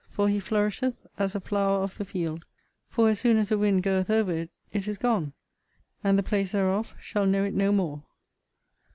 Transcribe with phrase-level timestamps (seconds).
[0.09, 2.43] For he flourisheth as a flower of the field:
[2.87, 5.33] for, as soon as the wind goeth over it, it is gone;
[6.03, 8.01] and the place thereof shall know it no more.